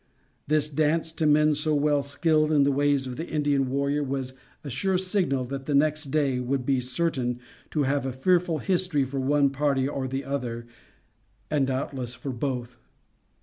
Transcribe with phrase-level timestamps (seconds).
[0.47, 4.33] This dance, to men so well skilled in the ways of the Indian warrior, was
[4.63, 7.39] a sure signal that the next day would be certain
[7.69, 10.65] to have a fearful history for one party or the other
[11.51, 12.79] and doubtless for both.